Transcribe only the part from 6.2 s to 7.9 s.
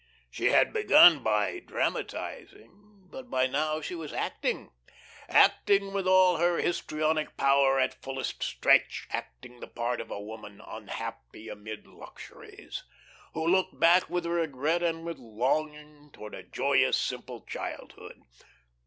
her histrionic power